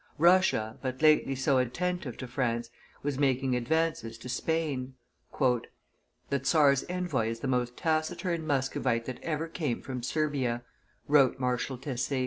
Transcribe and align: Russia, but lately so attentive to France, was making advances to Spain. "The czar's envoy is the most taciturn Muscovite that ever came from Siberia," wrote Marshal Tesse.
Russia, 0.17 0.79
but 0.81 0.99
lately 1.03 1.35
so 1.35 1.59
attentive 1.59 2.17
to 2.17 2.25
France, 2.27 2.71
was 3.03 3.19
making 3.19 3.55
advances 3.55 4.17
to 4.17 4.27
Spain. 4.27 4.95
"The 5.39 6.43
czar's 6.43 6.83
envoy 6.89 7.27
is 7.29 7.41
the 7.41 7.47
most 7.47 7.77
taciturn 7.77 8.47
Muscovite 8.47 9.05
that 9.05 9.21
ever 9.21 9.47
came 9.47 9.79
from 9.83 10.01
Siberia," 10.01 10.63
wrote 11.07 11.39
Marshal 11.39 11.77
Tesse. 11.77 12.13